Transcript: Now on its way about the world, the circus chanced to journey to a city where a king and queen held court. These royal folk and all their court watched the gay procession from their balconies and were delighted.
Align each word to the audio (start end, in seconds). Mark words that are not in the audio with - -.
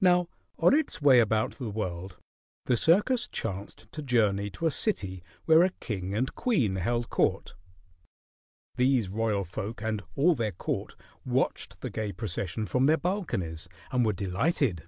Now 0.00 0.28
on 0.58 0.74
its 0.74 1.02
way 1.02 1.18
about 1.18 1.54
the 1.58 1.70
world, 1.70 2.16
the 2.66 2.76
circus 2.76 3.26
chanced 3.26 3.90
to 3.90 4.00
journey 4.00 4.48
to 4.50 4.66
a 4.68 4.70
city 4.70 5.24
where 5.44 5.64
a 5.64 5.70
king 5.80 6.14
and 6.14 6.32
queen 6.36 6.76
held 6.76 7.08
court. 7.10 7.56
These 8.76 9.08
royal 9.08 9.42
folk 9.42 9.82
and 9.82 10.04
all 10.14 10.36
their 10.36 10.52
court 10.52 10.94
watched 11.24 11.80
the 11.80 11.90
gay 11.90 12.12
procession 12.12 12.64
from 12.64 12.86
their 12.86 12.96
balconies 12.96 13.68
and 13.90 14.06
were 14.06 14.12
delighted. 14.12 14.86